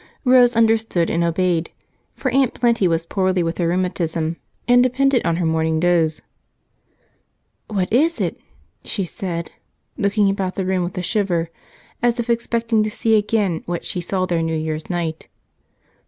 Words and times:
Rose 0.25 0.55
understood 0.55 1.11
and 1.11 1.23
obeyed, 1.23 1.69
for 2.15 2.31
Aunt 2.31 2.55
Plenty 2.55 2.87
was 2.87 3.05
poorly 3.05 3.43
with 3.43 3.59
her 3.59 3.67
rheumatism 3.67 4.37
and 4.67 4.81
depended 4.81 5.23
on 5.23 5.35
her 5.35 5.45
morning 5.45 5.79
doze. 5.79 6.23
"What 7.67 7.93
is 7.93 8.19
it?" 8.19 8.39
she 8.83 9.05
said, 9.05 9.51
looking 9.99 10.27
about 10.27 10.55
the 10.55 10.65
room 10.65 10.83
with 10.83 10.97
a 10.97 11.03
shiver, 11.03 11.51
as 12.01 12.19
if 12.19 12.31
expecting 12.31 12.81
to 12.81 12.89
see 12.89 13.15
again 13.15 13.61
what 13.67 13.85
she 13.85 14.01
saw 14.01 14.25
there 14.25 14.41
New 14.41 14.57
Year's 14.57 14.89
night. 14.89 15.27